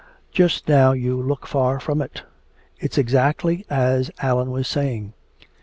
Just 0.31 0.67
now 0.67 0.93
you 0.93 1.21
look 1.21 1.45
far 1.45 1.79
from 1.79 2.01
it! 2.01 2.23
It's 2.79 2.97
exactly 2.97 3.67
as 3.69 4.09
Allan 4.19 4.49
was 4.49 4.67
saying! 4.67 5.13